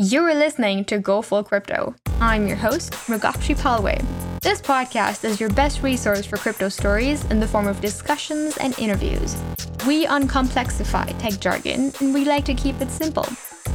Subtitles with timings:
[0.00, 1.94] You're listening to Go Full Crypto.
[2.22, 4.02] I'm your host, Mrugakshi Palway.
[4.40, 8.78] This podcast is your best resource for crypto stories in the form of discussions and
[8.78, 9.36] interviews.
[9.86, 13.26] We uncomplexify tech jargon and we like to keep it simple.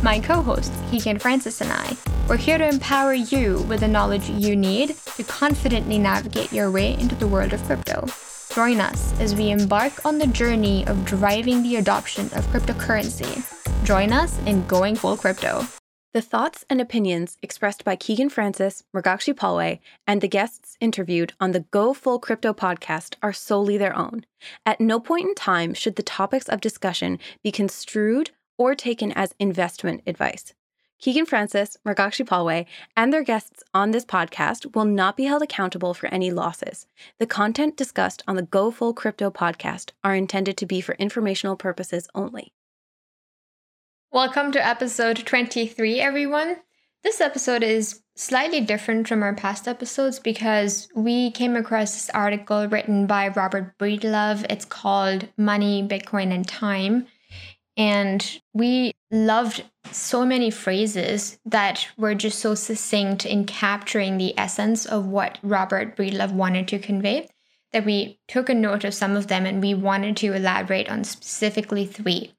[0.02, 1.96] My co host, Keegan Francis, and I,
[2.28, 6.96] we're here to empower you with the knowledge you need to confidently navigate your way
[6.96, 8.04] into the world of crypto.
[8.52, 13.44] Join us as we embark on the journey of driving the adoption of cryptocurrency.
[13.86, 15.68] Join us in Going Full Crypto.
[16.16, 21.52] The thoughts and opinions expressed by Keegan Francis, Mrugakshi Palway, and the guests interviewed on
[21.52, 24.26] the Go Full Crypto podcast are solely their own.
[24.66, 29.36] At no point in time should the topics of discussion be construed or taken as
[29.40, 30.54] investment advice.
[31.00, 35.94] Keegan Francis, Mrugakshi Palway, and their guests on this podcast will not be held accountable
[35.94, 36.88] for any losses.
[37.20, 41.58] The content discussed on the Go Full Crypto podcast are intended to be for informational
[41.58, 42.54] purposes only.
[44.16, 46.56] Welcome to episode 23, everyone.
[47.04, 52.66] This episode is slightly different from our past episodes because we came across this article
[52.70, 54.46] written by Robert Breedlove.
[54.50, 57.08] It's called Money, Bitcoin, and Time.
[57.76, 64.86] And we loved so many phrases that were just so succinct in capturing the essence
[64.86, 67.28] of what Robert Breedlove wanted to convey
[67.74, 71.04] that we took a note of some of them and we wanted to elaborate on
[71.04, 72.32] specifically three.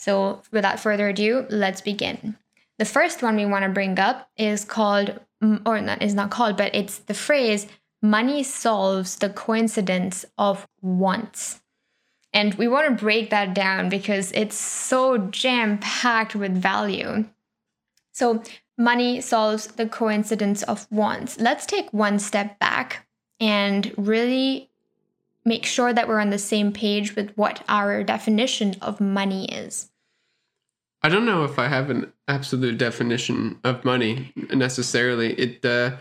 [0.00, 2.38] So, without further ado, let's begin.
[2.78, 5.20] The first one we want to bring up is called,
[5.66, 7.66] or not, is not called, but it's the phrase
[8.00, 11.60] money solves the coincidence of wants.
[12.32, 17.26] And we want to break that down because it's so jam packed with value.
[18.12, 18.42] So,
[18.78, 21.38] money solves the coincidence of wants.
[21.38, 23.06] Let's take one step back
[23.38, 24.69] and really
[25.50, 29.90] make sure that we're on the same page with what our definition of money is.
[31.02, 35.32] I don't know if I have an absolute definition of money necessarily.
[35.32, 35.96] It uh,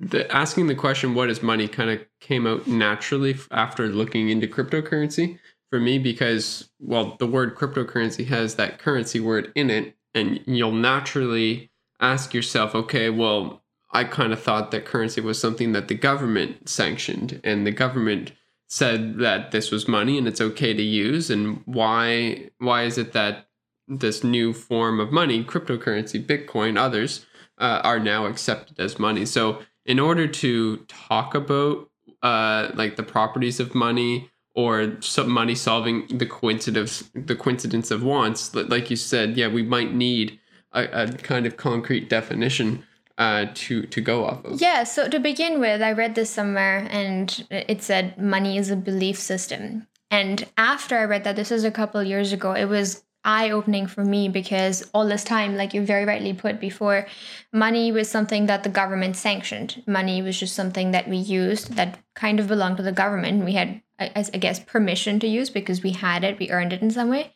[0.00, 4.48] the asking the question what is money kind of came out naturally after looking into
[4.48, 5.38] cryptocurrency
[5.70, 10.72] for me because well the word cryptocurrency has that currency word in it and you'll
[10.72, 15.94] naturally ask yourself okay well I kind of thought that currency was something that the
[15.94, 18.32] government sanctioned and the government
[18.68, 23.12] said that this was money and it's okay to use and why why is it
[23.12, 23.48] that
[23.88, 27.24] this new form of money cryptocurrency bitcoin others
[27.58, 29.24] uh, are now accepted as money?
[29.24, 31.88] So in order to talk about
[32.22, 38.02] uh, like the properties of money or some money solving the coincidence the coincidence of
[38.02, 40.40] wants like you said yeah we might need
[40.72, 42.84] a, a kind of concrete definition
[43.18, 44.60] uh, to to go off of.
[44.60, 44.84] Yeah.
[44.84, 49.18] So to begin with, I read this somewhere, and it said money is a belief
[49.18, 49.86] system.
[50.10, 52.52] And after I read that, this was a couple years ago.
[52.52, 56.60] It was eye opening for me because all this time, like you very rightly put
[56.60, 57.06] before,
[57.52, 59.82] money was something that the government sanctioned.
[59.86, 63.44] Money was just something that we used that kind of belonged to the government.
[63.44, 66.82] We had, I, I guess, permission to use because we had it, we earned it
[66.82, 67.34] in some way.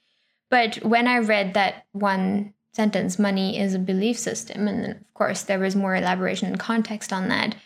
[0.49, 4.69] But when I read that one sentence, money is a belief system.
[4.69, 7.57] And then, of course, there was more elaboration and context on that.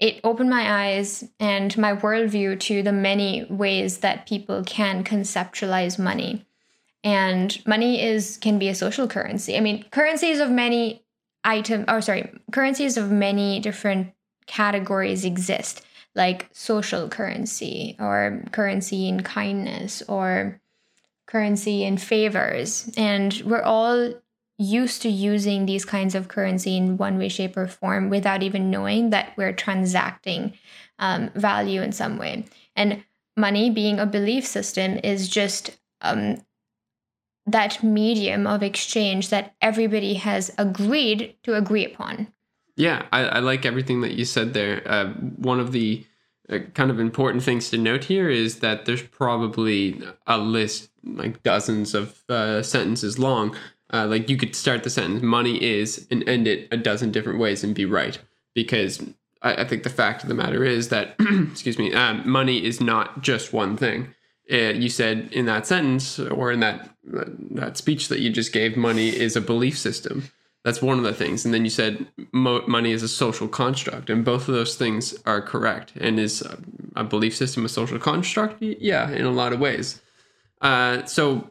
[0.00, 5.98] It opened my eyes and my worldview to the many ways that people can conceptualize
[5.98, 6.44] money.
[7.04, 9.56] And money is can be a social currency.
[9.56, 11.04] I mean, currencies of many
[11.44, 14.12] item or sorry, currencies of many different
[14.46, 15.82] categories exist,
[16.14, 20.60] like social currency or currency in kindness or
[21.26, 22.90] currency in favors.
[22.96, 24.14] And we're all
[24.58, 28.70] used to using these kinds of currency in one way, shape, or form without even
[28.70, 30.52] knowing that we're transacting
[30.98, 32.44] um, value in some way.
[32.76, 33.04] And
[33.36, 36.44] money being a belief system is just um,
[37.46, 42.28] that medium of exchange that everybody has agreed to agree upon.
[42.76, 44.82] Yeah, I, I like everything that you said there.
[44.86, 46.04] Uh, one of the
[46.48, 51.42] uh, kind of important things to note here is that there's probably a list, like
[51.42, 53.56] dozens of uh, sentences long,
[53.94, 57.38] uh, like you could start the sentence money is and end it a dozen different
[57.38, 58.18] ways and be right.
[58.52, 59.00] Because
[59.42, 61.14] i, I think the fact of the matter is that
[61.52, 64.14] excuse me um, money is not just one thing.
[64.52, 68.76] Uh, you said in that sentence or in that that speech that you just gave
[68.76, 70.24] money is a belief system.
[70.64, 71.44] That's one of the things.
[71.44, 75.14] And then you said mo- money is a social construct and both of those things
[75.26, 75.92] are correct.
[76.00, 76.58] And is a,
[76.96, 78.62] a belief system a social construct?
[78.62, 80.00] Yeah in a lot of ways.
[80.60, 81.50] Uh, so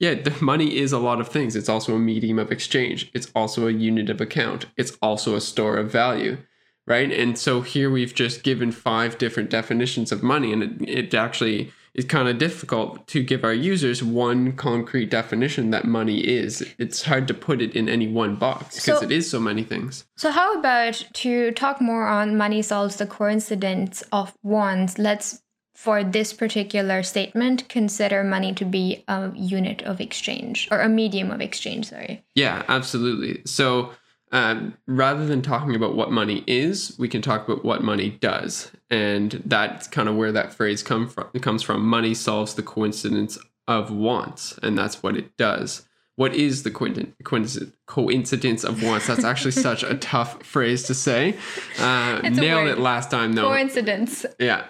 [0.00, 1.54] yeah, the money is a lot of things.
[1.54, 3.10] It's also a medium of exchange.
[3.14, 4.66] It's also a unit of account.
[4.76, 6.38] It's also a store of value,
[6.86, 7.12] right?
[7.12, 11.70] And so here we've just given five different definitions of money, and it, it actually
[11.92, 16.64] is kind of difficult to give our users one concrete definition that money is.
[16.78, 19.64] It's hard to put it in any one box because So- it is so many
[19.64, 20.04] things.
[20.16, 24.98] So, how about to talk more on money solves the coincidence of wants?
[24.98, 25.42] Let's,
[25.80, 31.30] for this particular statement, consider money to be a unit of exchange or a medium
[31.30, 31.88] of exchange.
[31.88, 32.22] Sorry.
[32.34, 33.40] Yeah, absolutely.
[33.46, 33.90] So
[34.30, 38.70] um, rather than talking about what money is, we can talk about what money does,
[38.90, 41.28] and that's kind of where that phrase come from.
[41.32, 41.86] It comes from.
[41.86, 45.88] Money solves the coincidence of wants, and that's what it does.
[46.20, 49.06] What is the coincidence coincidence of wants?
[49.06, 51.34] That's actually such a tough phrase to say.
[51.78, 53.48] Uh, nailed it last time, though.
[53.48, 54.26] Coincidence.
[54.38, 54.66] Yeah.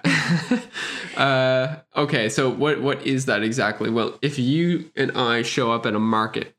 [1.16, 3.90] uh, okay, so what what is that exactly?
[3.90, 6.54] Well, if you and I show up at a market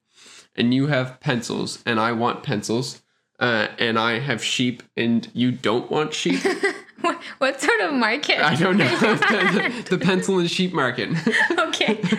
[0.57, 3.01] and you have pencils and I want pencils,
[3.39, 6.41] uh, and I have sheep and you don't want sheep,
[7.01, 8.39] What, what sort of market?
[8.39, 8.88] I don't know.
[8.88, 11.09] the, the pencil and sheep market.
[11.57, 12.01] okay, go on.
[12.01, 12.10] Sorry.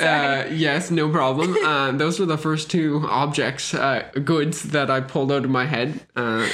[0.00, 1.56] Uh, yes, no problem.
[1.68, 5.66] Uh, those were the first two objects, uh, goods that I pulled out of my
[5.66, 6.00] head.
[6.16, 6.48] Uh,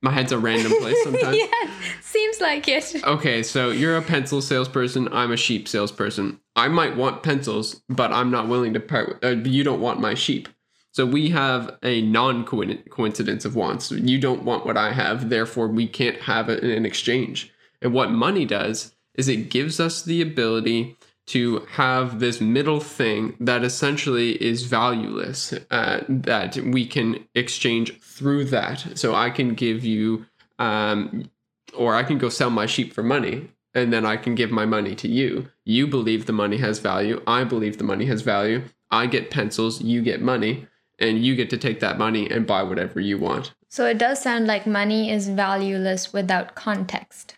[0.00, 1.36] my head's a random place sometimes.
[1.36, 1.70] yeah,
[2.00, 3.04] seems like it.
[3.04, 5.12] Okay, so you're a pencil salesperson.
[5.12, 6.40] I'm a sheep salesperson.
[6.56, 9.22] I might want pencils, but I'm not willing to part.
[9.22, 10.48] Uh, you don't want my sheep,
[10.92, 13.90] so we have a non-coincidence of wants.
[13.90, 17.52] You don't want what I have, therefore we can't have it in an exchange.
[17.82, 20.96] And what money does is it gives us the ability
[21.26, 28.44] to have this middle thing that essentially is valueless uh, that we can exchange through
[28.46, 28.98] that.
[28.98, 30.26] So I can give you
[30.58, 31.30] um,
[31.76, 34.66] or I can go sell my sheep for money and then I can give my
[34.66, 35.48] money to you.
[35.64, 37.22] You believe the money has value.
[37.26, 38.62] I believe the money has value.
[38.90, 40.68] I get pencils, you get money,
[40.98, 43.52] and you get to take that money and buy whatever you want.
[43.68, 47.36] So it does sound like money is valueless without context.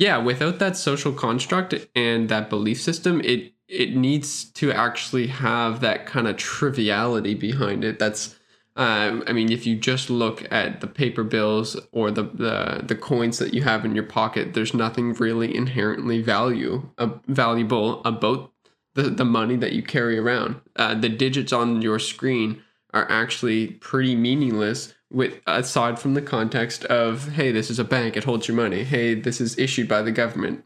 [0.00, 5.80] Yeah, without that social construct and that belief system, it it needs to actually have
[5.80, 7.98] that kind of triviality behind it.
[7.98, 8.36] That's
[8.76, 12.96] um, I mean, if you just look at the paper bills or the, the the
[12.96, 18.52] coins that you have in your pocket, there's nothing really inherently value uh, valuable about
[18.94, 20.62] the, the money that you carry around.
[20.76, 22.62] Uh, the digits on your screen
[22.94, 28.16] are actually pretty meaningless with aside from the context of hey this is a bank
[28.16, 30.64] it holds your money hey this is issued by the government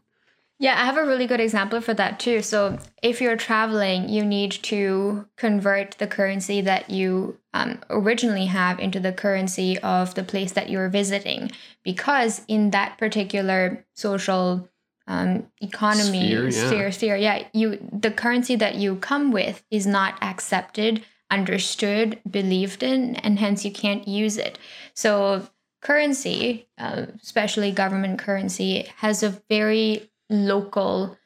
[0.57, 2.41] Yeah, I have a really good example for that too.
[2.41, 8.79] So, if you're traveling, you need to convert the currency that you um, originally have
[8.79, 11.51] into the currency of the place that you're visiting,
[11.83, 14.69] because in that particular social
[15.07, 16.67] um, economy Sphere, yeah.
[16.67, 22.83] sphere, sphere, yeah, you the currency that you come with is not accepted, understood, believed
[22.83, 24.57] in, and hence you can't use it.
[24.93, 25.47] So,
[25.81, 31.17] currency, uh, especially government currency, has a very local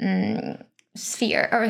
[0.00, 0.62] mm,
[0.96, 1.64] sphere or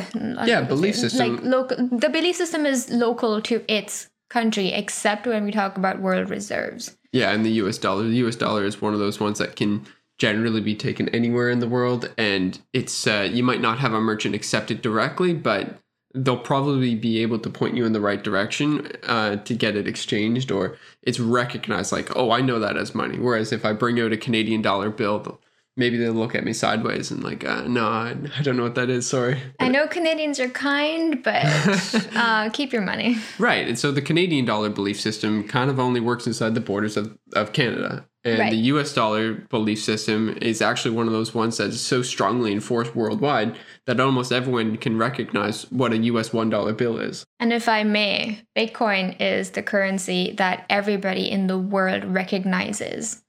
[0.46, 1.36] Yeah, belief sphere, system.
[1.36, 6.00] Like local, the belief system is local to its country, except when we talk about
[6.00, 6.96] world reserves.
[7.12, 9.86] yeah and the us dollar the us dollar is one of those ones that can
[10.18, 14.00] generally be taken anywhere in the world and it's uh, you might not have a
[14.00, 15.78] merchant accept it directly but
[16.24, 19.86] they'll probably be able to point you in the right direction uh, to get it
[19.86, 24.00] exchanged or it's recognized like oh i know that as money whereas if i bring
[24.00, 25.40] out a canadian dollar bill
[25.76, 28.74] maybe they'll look at me sideways and like uh, no I, I don't know what
[28.74, 31.44] that is sorry I know Canadians are kind, but
[32.16, 33.18] uh, keep your money.
[33.38, 33.68] Right.
[33.68, 37.18] And so the Canadian dollar belief system kind of only works inside the borders of,
[37.34, 38.06] of Canada.
[38.30, 38.50] And Right.
[38.50, 42.52] the US dollar belief system is actually one of those ones that is so strongly
[42.52, 43.56] enforced worldwide
[43.86, 47.24] that almost everyone can recognize what a US $1 bill is.
[47.40, 53.22] And if I may, Bitcoin is the currency that everybody in the world recognizes.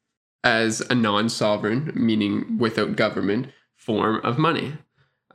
[0.43, 4.73] as a non-sovereign, meaning without government, form of money.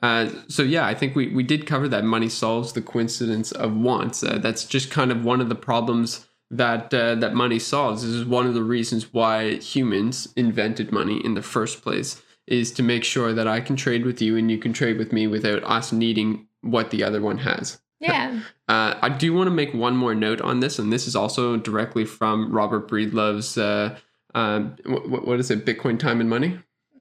[0.03, 3.77] Uh, so yeah, I think we, we did cover that money solves the coincidence of
[3.77, 4.23] wants.
[4.25, 8.03] Uh, that's just kind of one of the problems that uh, that money solves.
[8.03, 12.71] This is one of the reasons why humans invented money in the first place is
[12.73, 15.27] to make sure that I can trade with you and you can trade with me
[15.27, 17.81] without us needing what the other one has.
[18.01, 18.41] Yeah.
[18.69, 21.57] Uh, I do want to make one more note on this, and this is also
[21.57, 23.97] directly from Robert Breedlove's, uh,
[24.35, 26.59] um, what, what is it, Bitcoin Time and Money?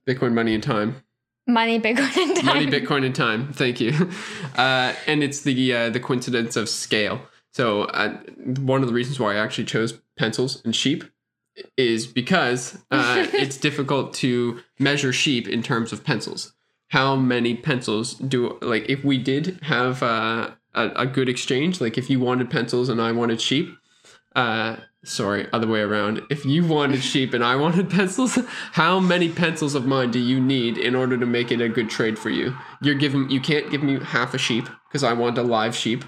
[0.08, 1.02] Bitcoin Money and Time.
[1.46, 2.46] Money, Bitcoin, and time.
[2.46, 3.52] Money, Bitcoin, and Time.
[3.52, 3.92] Thank you.
[4.56, 7.20] Uh, and it's the uh, the coincidence of scale.
[7.54, 8.18] So uh,
[8.58, 11.04] one of the reasons why I actually chose pencils and sheep
[11.76, 16.52] is because uh, it's difficult to measure sheep in terms of pencils.
[16.88, 21.96] How many pencils do like if we did have uh, a, a good exchange, like
[21.96, 23.68] if you wanted pencils and I wanted sheep,
[24.34, 26.22] uh, sorry, other way around.
[26.30, 28.36] If you wanted sheep and I wanted pencils,
[28.72, 31.88] how many pencils of mine do you need in order to make it a good
[31.88, 32.56] trade for you?
[32.82, 36.04] You're giving, you can't give me half a sheep because I want a live sheep.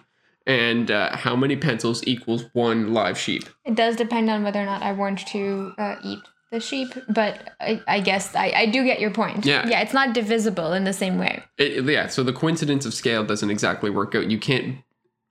[0.46, 3.44] And uh, how many pencils equals one live sheep?
[3.64, 6.20] It does depend on whether or not I want to uh, eat
[6.52, 9.44] the sheep, but I, I guess I, I do get your point.
[9.44, 9.66] Yeah.
[9.66, 11.42] Yeah, it's not divisible in the same way.
[11.58, 14.30] It, yeah, so the coincidence of scale doesn't exactly work out.
[14.30, 14.78] You can't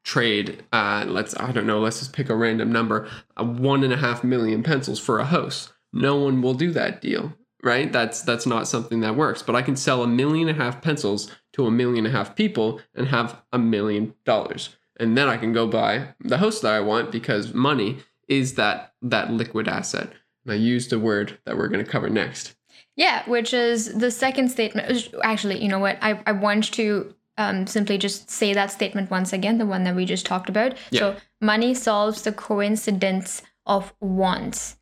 [0.06, 3.92] trade uh let's i don't know let's just pick a random number a one and
[3.92, 8.22] a half million pencils for a house no one will do that deal right that's
[8.22, 11.32] that's not something that works but i can sell a million and a half pencils
[11.52, 15.38] to a million and a half people and have a million dollars and then i
[15.38, 17.98] can go buy the host that i want because money
[18.28, 20.12] is that that liquid asset
[20.44, 22.56] and i used a word that we're going to cover next
[22.96, 25.10] Yeah, which is the second statement.
[25.22, 25.98] Actually, you know what?
[26.02, 29.96] I, I want to um, simply just say that statement once again, the one that
[29.96, 30.76] we just talked about.
[30.92, 31.00] Yeah.
[31.00, 34.78] So, money solves the coincidence of wants.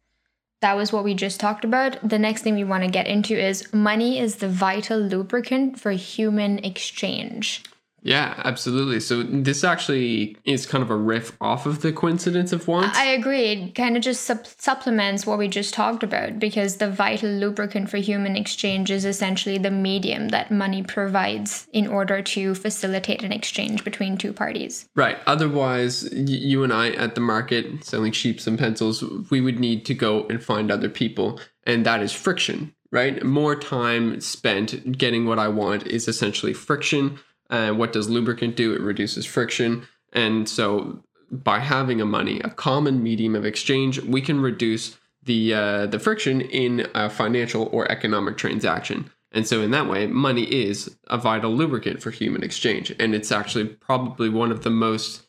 [0.62, 1.98] That was what we just talked about.
[2.08, 5.92] The next thing we want to get into is money is the vital lubricant for
[5.92, 7.64] human exchange.
[8.04, 12.68] Yeah absolutely so this actually is kind of a riff off of the coincidence of
[12.68, 13.46] wants I agree.
[13.52, 17.90] It kind of just sup- supplements what we just talked about because the vital lubricant
[17.90, 23.32] for human exchange is essentially the medium that money provides in order to facilitate an
[23.32, 24.88] exchange between two parties.
[24.96, 25.18] Right.
[25.26, 29.86] Otherwise, y- you and I at the market selling sheeps and pencils, we would need
[29.86, 32.74] to go and find other people, and that is friction.
[32.92, 33.24] Right.
[33.24, 37.20] More time spent getting what I want is essentially friction.
[37.54, 38.74] Uh, what does lubricant do?
[38.74, 44.22] It reduces friction, and so by having a money, a common medium of exchange, we
[44.22, 49.10] can reduce the uh, the friction in a financial or economic transaction.
[49.32, 52.96] And so, in that way, money is a vital lubricant for human exchange.
[53.00, 55.24] And it's actually probably one of the most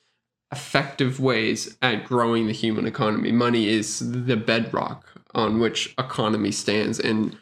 [0.53, 3.33] effective ways at growing the human economy.
[3.33, 7.37] Money is the bedrock on which economy stands and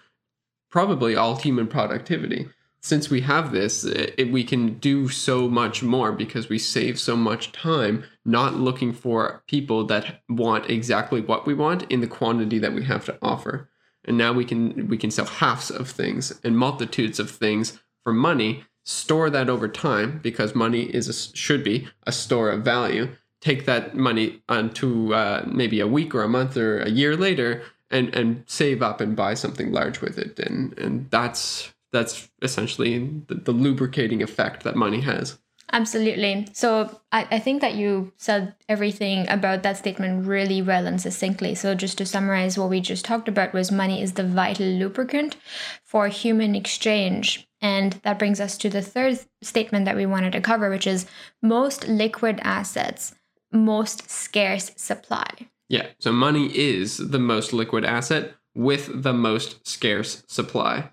[0.70, 2.48] probably all human productivity.
[2.82, 7.14] Since we have this, it, we can do so much more because we save so
[7.14, 12.58] much time not looking for people that want exactly what we want in the quantity
[12.58, 13.68] that we have to offer.
[14.04, 18.12] And now we can we can sell halves of things and multitudes of things for
[18.12, 23.14] money store that over time because money is a, should be a store of value.
[23.40, 27.62] Take that money onto uh, maybe a week or a month or a year later
[27.92, 30.40] and and save up and buy something large with it.
[30.40, 35.38] And and that's that's essentially the, the lubricating effect that money has
[35.74, 36.48] Absolutely.
[36.52, 41.54] So I, I think that you said everything about that statement really well and succinctly.
[41.54, 45.36] So just to summarize what we just talked about was money is the vital lubricant
[45.82, 47.48] for human exchange.
[47.62, 51.06] And that brings us to the third statement that we wanted to cover, which is
[51.40, 53.14] most liquid assets,
[53.50, 55.28] most scarce supply.
[55.68, 60.90] yeah so money is the most liquid asset with the most scarce supply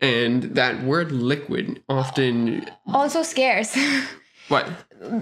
[0.00, 3.76] and that word liquid often Also scarce.
[4.48, 4.66] what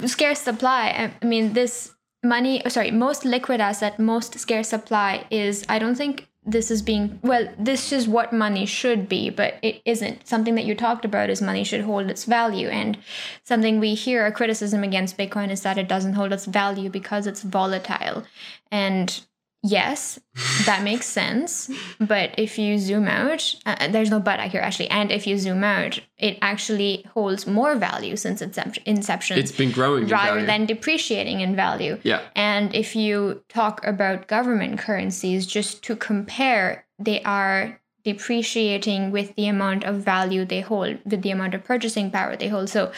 [0.07, 1.13] scarce supply.
[1.23, 1.93] I- mean, this
[2.23, 6.81] money, oh, sorry, most liquid asset, most scarce supply is, I don't think this is
[6.81, 10.27] being, well, this is what money should be, but it isn't.
[10.29, 12.69] Something that you talked about is money should hold its value.
[12.69, 12.97] And
[13.43, 17.27] something we hear a criticism against Bitcoin is that it doesn't hold its value because
[17.27, 18.25] it's volatile.
[18.71, 19.21] And
[19.67, 20.19] yes,
[20.65, 21.71] that makes sense.
[22.01, 24.91] But if you zoom out, uh, there's no but here actually.
[24.91, 29.73] And if you zoom out, it actually holds more value since its inception it's been
[29.73, 31.99] growing in rather than depreciating in value.
[32.03, 39.35] yeah And if you talk about government currencies, just to compare, they are depreciating with
[39.35, 42.71] the amount of value they hold, with the amount of purchasing power they hold.
[42.71, 42.93] So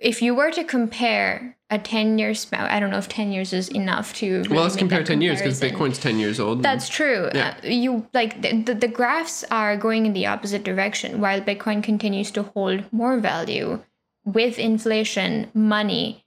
[0.00, 3.52] if you were to compare a 10 year span, I don't know if 10 years
[3.52, 4.38] is enough to.
[4.38, 7.28] really well let's compare 10 years because bitcoin's 10 years old That's true.
[7.34, 7.56] Yeah.
[7.62, 11.20] Uh, you like the, the, the graphs are going in the opposite direction.
[11.20, 13.82] While Bitcoin continues to hold more value,
[14.24, 16.24] with inflation, money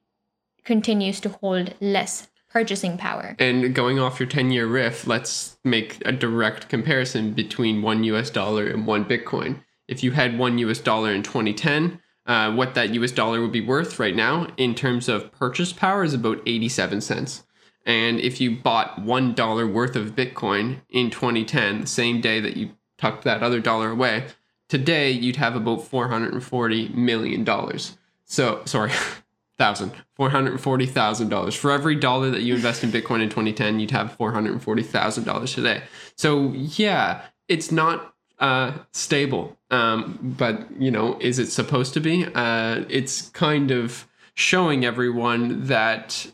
[0.64, 3.36] continues to hold less purchasing power.
[3.40, 8.30] and going off your 10 year riff let's make a direct comparison between one us
[8.30, 12.90] dollar and one bitcoin if you had one us dollar in 2010 uh, what that
[12.92, 17.02] us dollar would be worth right now in terms of purchase power is about 87
[17.02, 17.44] cents.
[17.86, 22.56] And if you bought one dollar worth of bitcoin in 2010 the same day that
[22.56, 24.28] you tucked that other dollar away
[24.70, 27.98] today you'd have about 440 million dollars.
[28.26, 28.92] So sorry
[29.58, 31.56] thousand four hundred forty thousand dollars.
[31.56, 34.84] For every dollar that you invest in Bitcoin in 2010, you'd have four hundred forty
[34.84, 35.84] thousand dollars today.
[36.16, 42.26] So yeah, it's not uh, stable, um, but you know, is it supposed to be?
[42.34, 46.32] Uh, it's kind of showing everyone that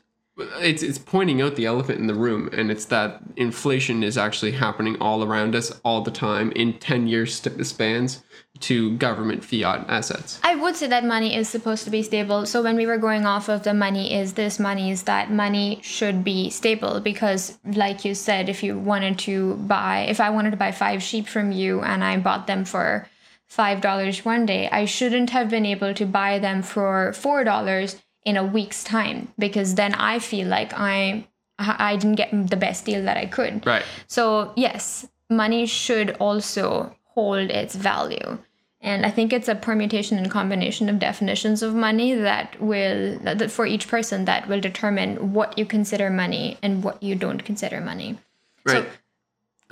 [0.60, 4.52] it's it's pointing out the elephant in the room, and it's that inflation is actually
[4.52, 8.24] happening all around us all the time in ten year st- spans
[8.62, 10.40] to government fiat assets.
[10.44, 12.46] I would say that money is supposed to be stable.
[12.46, 15.80] So when we were going off of the money is this money is that money
[15.82, 20.52] should be stable because like you said if you wanted to buy if I wanted
[20.52, 23.08] to buy 5 sheep from you and I bought them for
[23.50, 28.44] $5 one day, I shouldn't have been able to buy them for $4 in a
[28.44, 31.28] week's time because then I feel like I
[31.60, 33.66] I didn't get the best deal that I could.
[33.66, 33.84] Right.
[34.08, 38.38] So, yes, money should also hold its value.
[38.82, 43.52] And I think it's a permutation and combination of definitions of money that will, that
[43.52, 47.82] for each person, that will determine what you consider money and what you don't consider
[47.82, 48.18] money.
[48.64, 48.86] Right.
[48.86, 48.90] So,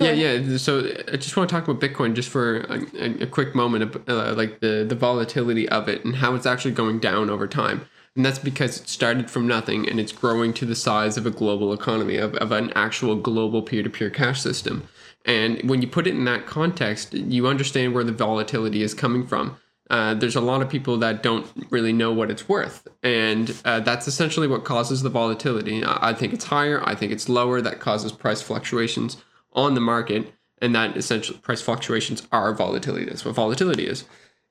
[0.00, 0.44] yeah, ahead.
[0.44, 0.56] yeah.
[0.58, 3.96] So I just want to talk about Bitcoin just for a, a, a quick moment,
[4.08, 7.88] uh, like the the volatility of it and how it's actually going down over time.
[8.18, 11.30] And that's because it started from nothing and it's growing to the size of a
[11.30, 14.88] global economy, of, of an actual global peer to peer cash system.
[15.24, 19.24] And when you put it in that context, you understand where the volatility is coming
[19.24, 19.56] from.
[19.88, 22.88] Uh, there's a lot of people that don't really know what it's worth.
[23.04, 25.84] And uh, that's essentially what causes the volatility.
[25.86, 27.60] I think it's higher, I think it's lower.
[27.60, 29.18] That causes price fluctuations
[29.52, 30.34] on the market.
[30.60, 33.04] And that essentially price fluctuations are volatility.
[33.04, 34.06] That's what volatility is.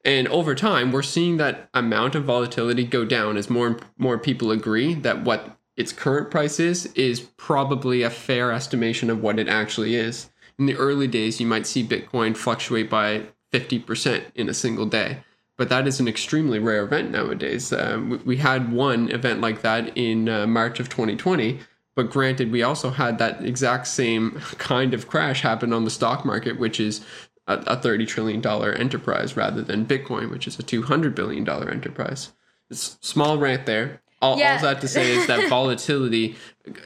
[0.05, 4.17] And over time, we're seeing that amount of volatility go down as more and more
[4.17, 9.39] people agree that what its current price is is probably a fair estimation of what
[9.39, 10.29] it actually is.
[10.57, 15.19] In the early days, you might see Bitcoin fluctuate by 50% in a single day,
[15.55, 17.71] but that is an extremely rare event nowadays.
[17.71, 21.59] Um, we- had one event like that in uh, March of 2020,
[21.95, 26.25] but granted, we also had that exact same kind of crash happen on the stock
[26.25, 27.05] market, which is
[27.47, 32.33] a, a $30 trillion enterprise rather than Bitcoin, which is a $200 billion enterprise.
[32.69, 34.01] It's small rant there.
[34.21, 34.55] All, Yeah.
[34.55, 36.35] all that to say is that volatility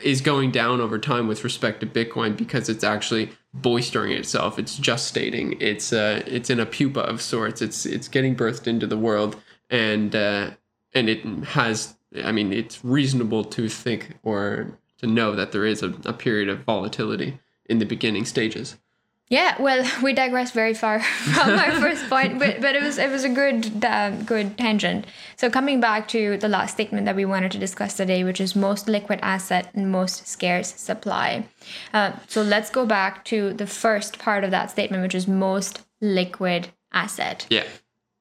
[0.04, 4.60] is going down over time with respect to Bitcoin because it's actually boistering itself.
[4.60, 5.58] It's gestating.
[5.62, 7.62] It's uh, it's in a pupa of sorts.
[7.62, 9.38] It's it's getting birthed into the world,
[9.70, 10.52] and uh,
[10.94, 11.96] and it has.
[12.24, 16.50] I mean, it's reasonable to think or to know that there is a, a period
[16.50, 18.76] of volatility in the beginning stages.
[19.32, 21.00] Yeah, well, we digress very far
[21.34, 25.06] from our first point, but, but it was it was a good uh, good tangent.
[25.38, 28.56] So coming back to the last statement that we wanted to discuss today, which is
[28.56, 31.46] most liquid asset and most scarce supply.
[31.94, 35.82] Uh, so let's go back to the first part of that statement, which is most
[36.02, 37.48] liquid asset.
[37.50, 37.64] Yeah.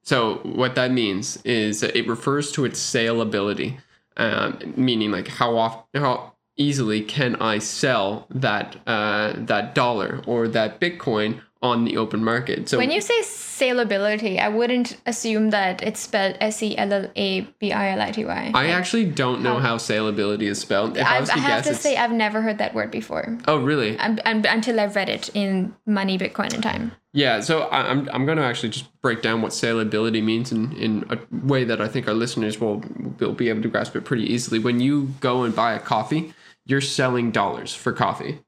[0.04, 3.78] So what that means is it refers to its saleability,
[4.16, 10.46] um, meaning like how often, how easily can I sell that uh, that dollar or
[10.48, 12.68] that Bitcoin on the open market.
[12.70, 17.10] So When you say saleability, I wouldn't assume that it's spelled S E L L
[17.16, 18.50] A B I L I T Y.
[18.54, 20.96] I actually don't know how saleability is spelled.
[20.96, 23.38] If I, I, I have to say I've never heard that word before.
[23.46, 23.98] oh really?
[23.98, 26.92] Um, um, until I've read it in Money, Bitcoin, and Time.
[27.12, 30.72] Yeah, so I- I'm I'm going to actually just break down what saleability means in,
[30.76, 32.82] in a way that I think our listeners will
[33.18, 34.58] will be able to grasp it pretty easily.
[34.58, 36.32] When you go and buy a coffee,
[36.64, 38.40] you're selling dollars for coffee.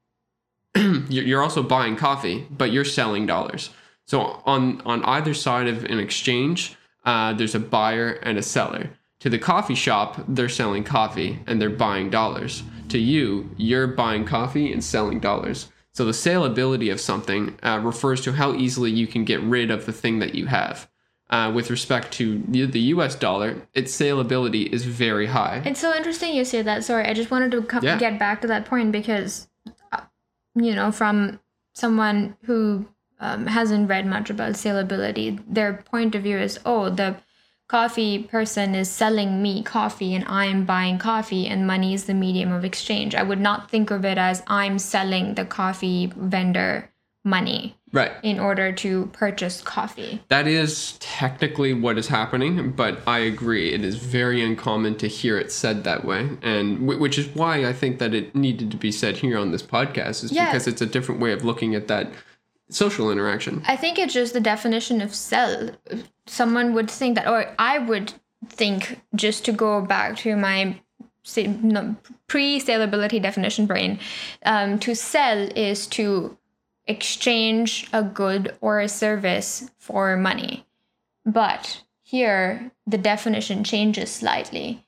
[0.77, 3.71] you're also buying coffee, but you're selling dollars.
[4.07, 8.91] So on on either side of an exchange, uh, there's a buyer and a seller.
[9.21, 12.63] To the coffee shop, they're selling coffee and they're buying dollars.
[12.89, 15.69] To you, you're buying coffee and selling dollars.
[15.93, 19.87] So the saleability of something uh, refers to how easily you can get rid of
[19.87, 20.89] the thing that you have.
[21.33, 23.15] Uh, with respect to the, U.S.
[23.15, 25.63] dollar, its saleability is very high.
[25.65, 26.85] It's so interesting you say that.
[26.85, 27.99] Sorry, I just wanted to come, Yeah.
[27.99, 29.49] get back to that point because,
[29.93, 30.03] uh,
[30.55, 31.41] you know, from
[31.75, 32.87] someone who
[33.19, 37.17] um, hasn't read much about saleability, their point of view is, oh, the
[37.67, 42.53] coffee person is selling me coffee and I'm buying coffee and money is the medium
[42.53, 43.15] of exchange.
[43.15, 46.91] I would not think of it as I'm selling the coffee vendor
[47.25, 48.13] money Right.
[48.23, 50.23] in order to purchase coffee.
[50.29, 53.73] That is technically what is happening, but I agree.
[53.73, 57.65] It is very uncommon to hear it said that way, and wh- which is why
[57.67, 60.47] I think that it needed to be said here on this podcast, is Yeah.
[60.47, 62.11] because it's a different way of looking at that
[62.71, 63.63] social interaction.
[63.69, 65.71] I think it's just the definition of sell.
[66.27, 68.15] Someone would think that, or I would
[68.49, 70.81] think, just to go back to my
[72.27, 73.99] pre-saleability definition brain,
[74.45, 76.37] um, to sell is to
[76.87, 80.67] exchange a good or a service for money.
[81.25, 84.85] But here, the definition changes slightly.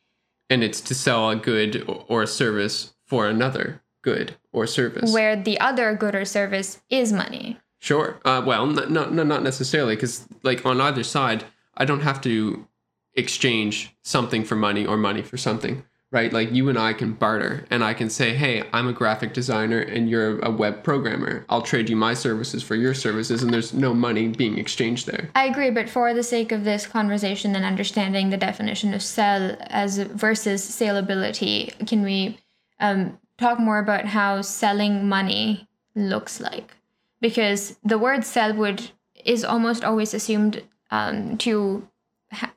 [0.51, 5.13] And it's to sell a good or a service for another good or service.
[5.13, 7.59] where the other good or service is money.
[7.79, 8.21] Sure.
[8.25, 11.45] Uh, well, n- no, no, not necessarily, because like on either side,
[11.77, 12.67] I don't have to
[13.15, 15.85] exchange something for money or money for something.
[16.15, 16.33] Right?
[16.33, 19.81] Like you and I can barter, and I can say, hey, I'm a graphic designer
[19.81, 21.45] and you're a web programmer.
[21.49, 25.29] I'll trade you my services for your services, and there's no money being exchanged there.
[25.35, 29.57] I agree, but for the sake of this conversation and understanding the definition of sell
[29.63, 32.39] as versus saleability, can we
[32.79, 36.77] um, talk more about how selling money looks like?
[37.21, 38.91] Because the word sell would
[39.25, 41.89] is almost always assumed um, to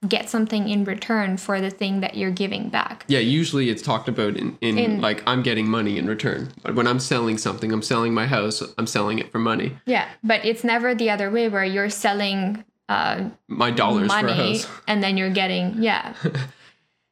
[0.07, 3.05] get something in return for the thing that you're giving back.
[3.07, 6.49] Yeah, usually it's talked about in, in, In- like I'm getting money in return.
[6.63, 9.77] But when I'm selling something, I'm selling my house, I'm selling it for money.
[9.85, 14.23] Yeah, but it's never the other way where you're selling uh, My dollars for a
[14.23, 14.67] money house.
[14.87, 16.13] and then you're getting yeah.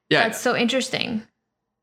[0.10, 1.24] Yeah, That's so interesting.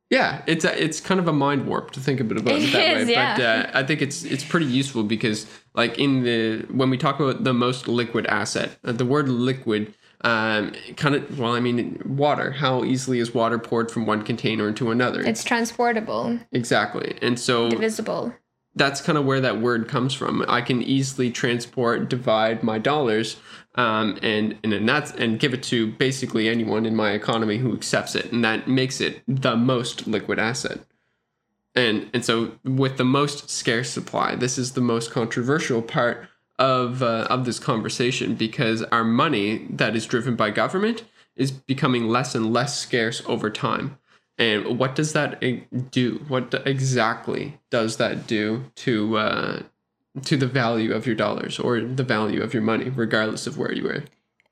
[0.08, 2.72] Yeah, it's a, it's kind of a mind warp to think about it, about It
[2.72, 3.14] that is, way.
[3.14, 3.70] But yeah.
[3.74, 7.44] uh, I think it's it's pretty useful because like in the when we talk about
[7.44, 12.52] the most liquid asset, uh, the word liquid um kind of well, I mean water.
[12.52, 15.20] How easily is water poured from one container into another?
[15.20, 18.32] It's transportable, exactly, and so divisible.
[18.74, 20.44] that's kind of where that word comes from.
[20.48, 23.36] I can easily transport, divide my dollars,
[23.74, 27.72] um, and and then that's and give it to basically anyone in my economy who
[27.74, 30.80] accepts it, and that makes it the most liquid asset.
[31.74, 37.02] And and so with the most scarce supply, this is the most controversial part of
[37.02, 41.04] uh, of this conversation because our money that is driven by government
[41.36, 43.98] is becoming less and less scarce over time.
[44.38, 45.60] And what does that eh,
[45.90, 46.24] do?
[46.28, 49.62] What exactly does that do to uh,
[50.24, 53.72] to the value of your dollars or the value of your money, regardless of where
[53.72, 54.04] you are?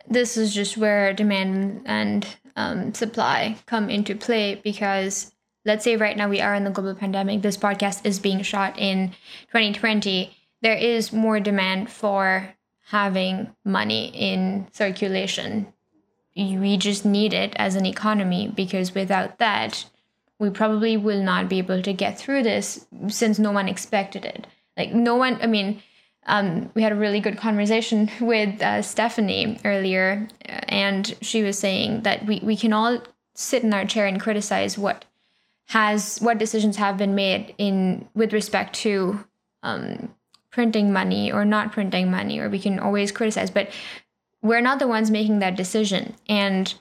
[0.09, 5.33] This is just where demand and um, supply come into play because
[5.65, 7.43] let's say right now we are in the global pandemic.
[7.43, 9.11] This podcast is being shot in
[9.53, 10.35] 2020.
[10.63, 12.55] There is more demand for
[12.87, 15.73] having money in circulation.
[16.37, 19.85] We just need it as an economy because without that,
[20.39, 24.47] we probably will not be able to get through this since no one expected it.
[24.77, 25.83] Like, no one, I mean,
[26.27, 31.59] um, we had a really good conversation with uh, Stephanie earlier, uh, and she was
[31.59, 33.01] saying that we, we can all
[33.35, 35.05] sit in our chair and criticize what
[35.69, 39.25] has what decisions have been made in with respect to
[39.63, 40.13] um,
[40.51, 43.71] printing money or not printing money, or we can always criticize, but
[44.43, 46.15] we're not the ones making that decision.
[46.29, 46.75] And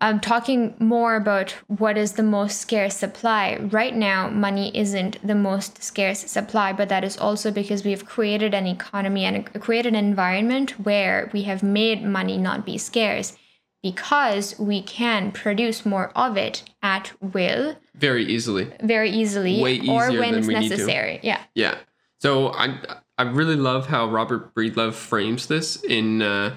[0.00, 3.56] I'm talking more about what is the most scarce supply.
[3.56, 8.52] Right now, money isn't the most scarce supply, but that is also because we've created
[8.52, 13.36] an economy and created an environment where we have made money not be scarce
[13.80, 18.72] because we can produce more of it at will Very easily.
[18.82, 20.76] very easily Way or when than it's we need to.
[20.76, 21.20] necessary.
[21.22, 21.40] Yeah.
[21.54, 21.76] Yeah.
[22.22, 22.78] So I
[23.18, 26.54] I really love how Robert Breedlove frames this in uh,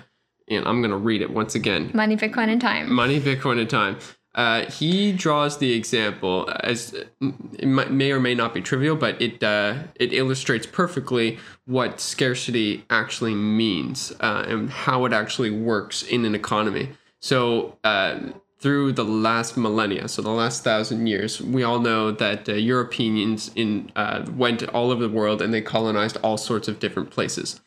[0.47, 1.89] and I'm gonna read it once again.
[1.91, 2.93] Money, Bitcoin, and time.
[2.93, 3.97] Money, Bitcoin, and time.
[4.35, 9.41] Uh, he draws the example as it may or may not be trivial, but it
[9.41, 16.25] uh, it illustrates perfectly what scarcity actually means uh, and how it actually works in
[16.25, 16.89] an economy.
[17.21, 18.19] So uh,
[18.65, 23.51] through the last millennia, so the last thousand years, we all know that uh, Europeans
[23.55, 27.61] in uh, went all over the world and they colonized all sorts of different places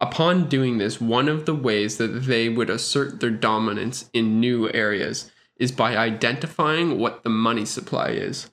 [0.00, 4.70] upon doing this, one of the ways that they would assert their dominance in new
[4.72, 8.50] areas is by identifying what the money supply is.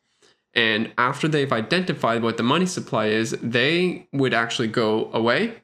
[0.53, 5.55] And after they've identified what the money supply is, they would actually go away,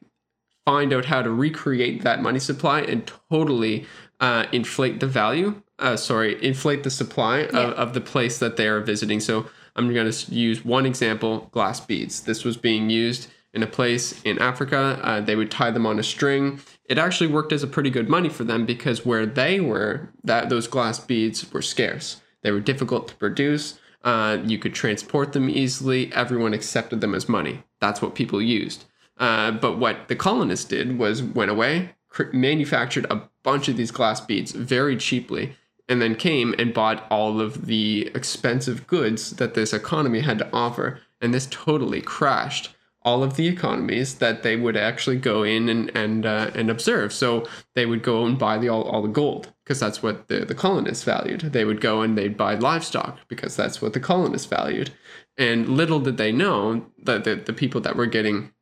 [0.64, 3.86] find out how to recreate that money supply, and totally
[4.20, 5.62] uh, inflate the value.
[5.82, 7.58] Uh, sorry, inflate the supply Yeah.
[7.58, 9.20] of, of the place that they are visiting.
[9.20, 12.22] So I'm going to use one example glass beads.
[12.22, 14.98] This was being used in a place in Africa.
[15.02, 16.60] Uh, they would tie them on a string.
[16.86, 20.48] It actually worked as a pretty good money for them because where they were, that
[20.48, 22.20] those glass beads were scarce.
[22.42, 23.78] They were difficult to produce.
[24.04, 26.12] Uh, you could transport them easily.
[26.12, 27.62] Everyone accepted them as money.
[27.80, 28.84] That's what people used.
[29.18, 31.90] Uh, but what the colonists did was went away,
[32.32, 35.56] manufactured a bunch of these glass beads very cheaply,
[35.88, 40.50] and then came and bought all of the expensive goods that this economy had to
[40.52, 41.00] offer.
[41.20, 45.94] And this totally crashed all of the economies that they would actually go in and
[45.96, 47.12] and uh, and observe.
[47.12, 50.44] So they would go and buy the all, all the gold because that's what the,
[50.44, 51.40] the colonists valued.
[51.40, 54.90] They would go and they'd buy livestock because that's what the colonists valued.
[55.36, 58.52] And little did they know that the, the people that were getting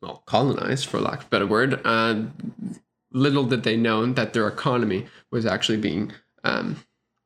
[0.00, 2.22] well colonized, for lack of a better word, uh,
[3.10, 6.12] little did they know that their economy was actually being
[6.46, 6.76] um,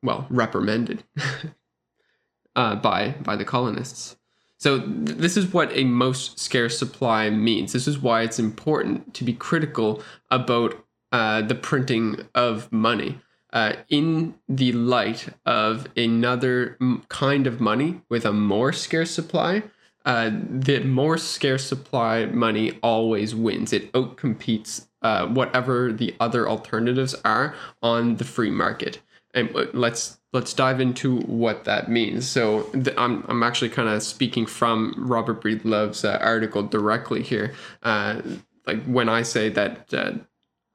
[0.03, 1.03] well reprimanded
[2.55, 4.15] uh, by by the colonists.
[4.57, 7.73] So th- this is what a most scarce supply means.
[7.73, 10.75] This is why it's important to be critical about
[11.11, 13.19] uh, the printing of money.
[13.53, 19.61] uh, in the light of another m- kind of money with a more scarce supply,
[20.05, 23.73] uh, the more scarce supply money always wins.
[23.73, 27.53] It outcompetes uh, whatever the other alternatives are
[27.83, 29.01] on the free market.
[29.33, 32.27] And uh, let's let's dive into what that means.
[32.27, 37.53] So th- I'm I'm actually kind of speaking from Robert Breedlove's uh, article directly here.
[37.83, 38.21] Uh,
[38.67, 40.13] like when I say that uh,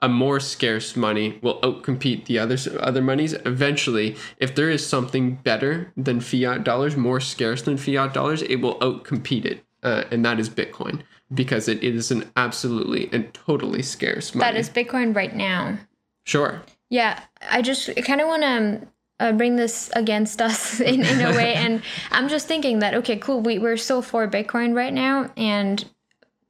[0.02, 3.32] a more scarce money will outcompete the other other monies.
[3.44, 8.56] Eventually, if there is something better than fiat dollars, more scarce than fiat dollars, it
[8.56, 13.82] will outcompete it, uh, and that is Bitcoin because it is an absolutely and totally
[13.82, 14.52] scarce money.
[14.52, 15.78] That is Bitcoin right now.
[16.24, 16.62] Sure.
[16.88, 17.20] Yeah,
[17.50, 21.54] I just kind of want to uh, bring this against us in, in a way.
[21.54, 25.30] and I'm just thinking that, okay, cool, we, we're so for Bitcoin right now.
[25.36, 25.84] And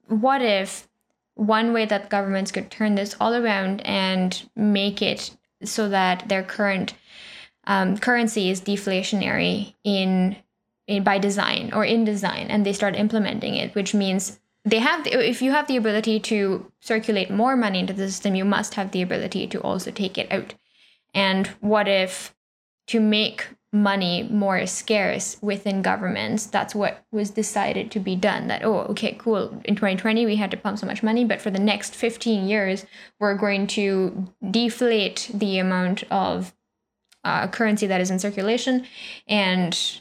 [0.08, 0.88] what if
[1.34, 6.42] one way that governments could turn this all around and make it so that their
[6.42, 6.94] current
[7.66, 10.36] um, currency is deflationary in,
[10.86, 15.04] in by design or in design and they start implementing it which means they have
[15.04, 18.74] the, if you have the ability to circulate more money into the system you must
[18.74, 20.54] have the ability to also take it out.
[21.14, 22.34] And what if
[22.88, 28.64] to make money more scarce within governments that's what was decided to be done that
[28.64, 31.58] oh okay cool in 2020 we had to pump so much money but for the
[31.58, 32.86] next 15 years
[33.18, 36.54] we're going to deflate the amount of
[37.24, 38.86] uh, currency that is in circulation
[39.26, 40.00] and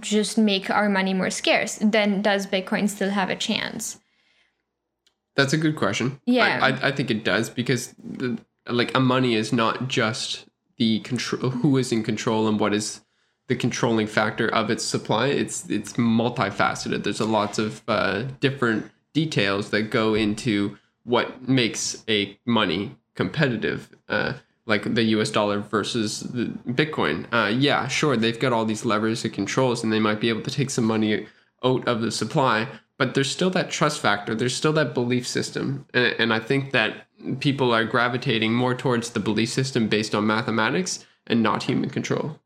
[0.00, 3.98] just make our money more scarce then does bitcoin still have a chance
[5.36, 6.18] That's a good question.
[6.24, 6.58] Yeah.
[6.62, 10.46] I, I, I think it does because the, like a money is not just
[10.78, 13.02] the control who is in control and what is
[13.48, 15.28] the controlling factor of its supply.
[15.28, 17.04] It's it's multifaceted.
[17.04, 23.94] There's a lots of uh, different details that go into what makes a money competitive.
[24.08, 24.34] Uh,
[24.66, 25.30] like the U.S.
[25.30, 27.26] dollar versus the Bitcoin.
[27.32, 30.42] Uh, yeah, sure, they've got all these levers and controls, and they might be able
[30.42, 31.26] to take some money
[31.64, 32.68] out of the supply.
[32.98, 34.34] But there's still that trust factor.
[34.34, 37.06] There's still that belief system, and, and I think that
[37.40, 42.38] people are gravitating more towards the belief system based on mathematics and not human control.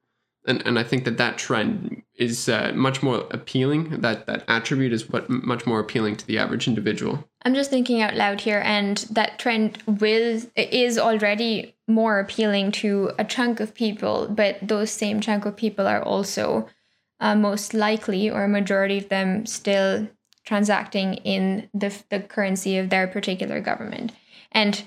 [0.46, 4.00] And and I think that that trend is uh, much more appealing.
[4.00, 7.28] That that attribute is what much more appealing to the average individual.
[7.42, 13.12] I'm just thinking out loud here, and that trend will is already more appealing to
[13.18, 16.68] a chunk of people, but those same chunk of people are also
[17.20, 20.08] uh, most likely, or a majority of them, still
[20.44, 24.12] transacting in the the currency of their particular government.
[24.52, 24.82] And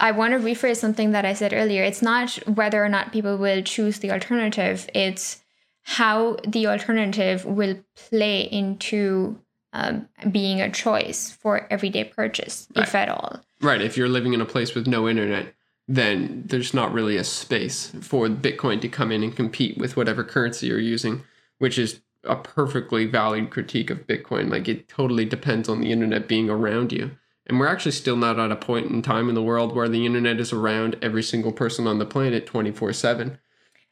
[0.00, 1.82] I want to rephrase something that I said earlier.
[1.82, 4.88] It's not whether or not people will choose the alternative.
[4.94, 5.42] It's
[5.82, 9.38] how the alternative will play into
[9.72, 13.40] um, being a choice for everyday purchase, if at all.
[13.60, 13.82] Right.
[13.82, 15.52] If you're living in a place with no internet,
[15.86, 20.24] then there's not really a space for Bitcoin to come in and compete with whatever
[20.24, 21.22] currency you're using,
[21.58, 24.50] which is a perfectly valid critique of Bitcoin.
[24.50, 27.12] Like it totally depends on the internet being around you.
[27.46, 30.06] And we're actually still not at a point in time in the world where the
[30.06, 33.38] internet is around every single person on the planet 24 7,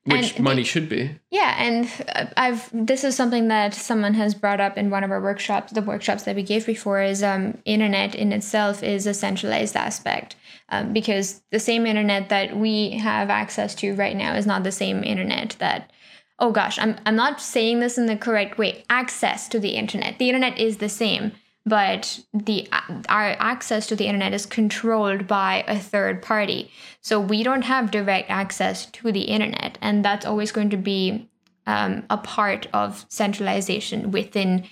[0.04, 1.10] which And money the- should be.
[1.30, 5.10] Yeah, and uh, I've this is something that someone has brought up in one of
[5.10, 5.72] our workshops.
[5.72, 10.34] The workshops that we gave before is um, internet in itself is a centralized aspect
[10.70, 14.72] um, because the same internet that we have access to right now is not the
[14.72, 15.90] same internet that.
[16.38, 18.84] Oh gosh, I'm I'm not saying this in the correct way.
[18.90, 20.18] Access to the internet.
[20.18, 21.32] The internet is the same,
[21.64, 22.68] but the
[23.08, 26.70] our access to the internet is controlled by a third party.
[27.00, 31.28] So we don't have direct access to the internet, and that's always going to be
[31.66, 34.64] um, a part of centralization within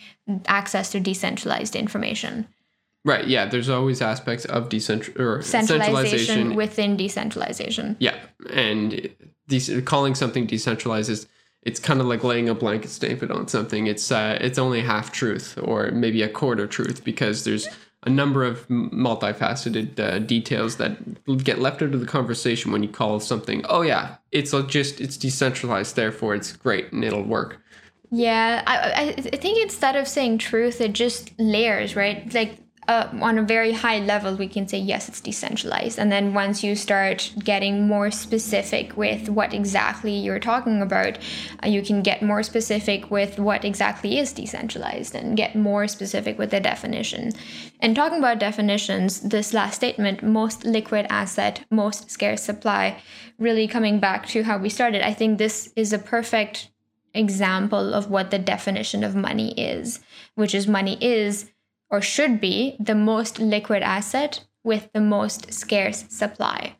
[0.46, 2.46] access to decentralized information.
[3.04, 3.26] Right.
[3.26, 3.46] Yeah.
[3.46, 7.96] There's always aspects of decentral or Centralization within decentralization.
[7.98, 8.16] yeah.
[8.52, 9.08] And
[9.84, 11.26] calling something decentralized is
[11.62, 13.86] it's kind of like laying a blanket statement on something.
[13.86, 17.68] It's uh, it's only half truth or maybe a quarter truth because there's
[18.04, 20.96] a number of multifaceted uh, details that
[21.44, 23.64] get left out of the conversation when you call something.
[23.68, 27.60] Oh yeah, it's just it's decentralized, therefore it's great and it'll work.
[28.12, 32.32] Yeah, I, I, think instead of saying truth, it just layers, right?
[32.34, 35.98] Like uh, on a very high level, we can say, yes, it's decentralized.
[35.98, 41.18] And then once you start getting more specific with what exactly you're talking about,
[41.62, 46.38] uh, you can get more specific with what exactly is decentralized and get more specific
[46.38, 47.32] with the definition.
[47.80, 53.00] And talking about definitions, this last statement, most liquid asset, most scarce supply,
[53.38, 56.70] really coming back to how we started, I think this is a perfect
[57.14, 60.00] example of what the definition of money is,
[60.34, 61.50] which is money is
[61.90, 66.76] or should be the most liquid asset with the most scarce supply.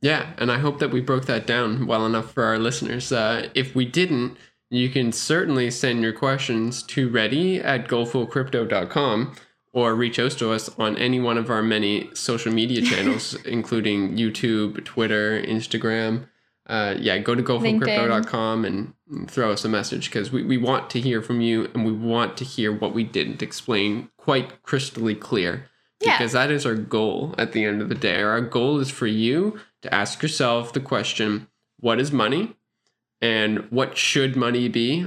[0.00, 3.10] Yeah, and I hope that we broke that down well enough for our listeners.
[3.10, 4.36] Uh, if we didn't,
[4.68, 9.34] you can certainly send your questions to ready at gofullcrypto.com
[9.72, 14.16] or reach out to us on any one of our many social media channels, including
[14.16, 16.26] YouTube, Twitter, Instagram.
[16.66, 18.94] Uh, yeah, go to gofullcrypto.com and
[19.30, 22.36] throw us a message because we, we want to hear from you and we want
[22.38, 25.68] to hear what we didn't explain quite crystally clear.
[26.00, 26.18] Yeah.
[26.18, 28.22] Because that is our goal at the end of the day.
[28.22, 31.48] Our goal is for you to ask yourself the question
[31.80, 32.56] what is money
[33.20, 35.06] and what should money be?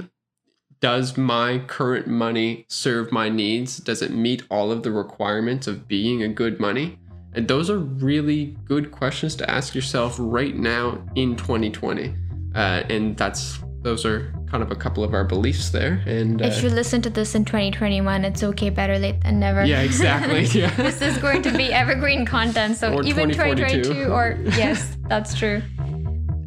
[0.80, 3.78] Does my current money serve my needs?
[3.78, 6.98] Does it meet all of the requirements of being a good money?
[7.34, 12.14] And those are really good questions to ask yourself right now in 2020.
[12.54, 16.02] Uh, and that's those are kind of a couple of our beliefs there.
[16.06, 19.64] And uh, If you listen to this in 2021, it's okay, better late than never.
[19.64, 20.44] yeah, exactly.
[20.60, 20.74] Yeah.
[20.74, 22.76] this is going to be evergreen content.
[22.76, 23.82] So Or even 2042.
[23.82, 25.62] 2022 or yes, that's true.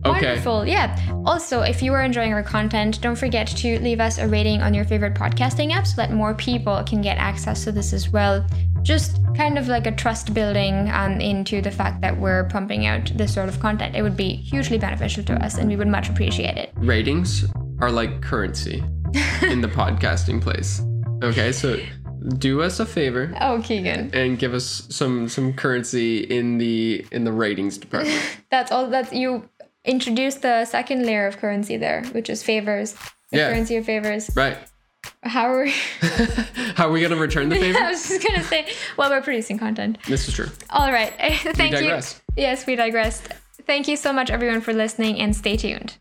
[0.04, 0.26] Okay.
[0.30, 0.66] Wonderful.
[0.68, 0.98] Yeah.
[1.26, 4.74] Also, if you are enjoying our content, don't forget to leave us a rating on
[4.74, 8.46] your favorite podcasting app so that more people can get access to this as well.
[8.84, 13.12] Just kind of like a trust building um, into the fact that we're pumping out
[13.16, 13.96] this sort of content.
[13.96, 16.72] It would be hugely beneficial to us and we would much appreciate it.
[16.76, 17.46] ratings
[17.80, 18.84] are like currency
[19.44, 20.82] in the podcasting place.
[21.24, 21.80] Okay, so
[22.38, 24.12] do us a favor Oh, Keegan.
[24.14, 28.22] and give us some some currency in the in the ratings department.
[28.52, 29.48] That's all that's you
[29.86, 32.94] introduced the second layer of currency there, which is favors.
[33.32, 33.50] The Yeah.
[33.52, 34.30] currency of favors.
[34.36, 34.58] right.
[35.24, 35.72] How are we?
[36.76, 37.78] How are we gonna return the favor?
[37.78, 40.00] I was just gonna say, well, we're producing content.
[40.08, 40.48] this is true.
[40.72, 41.14] All right.
[41.20, 41.82] Thank you.
[41.82, 42.22] digress.
[42.36, 43.28] Yes, we digressed.
[43.68, 45.96] Thank you so much, everyone, for listening, and stay tuned.